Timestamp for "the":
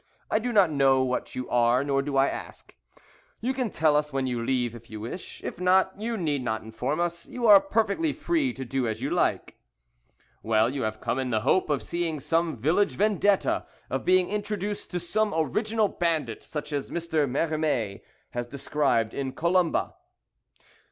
11.29-11.41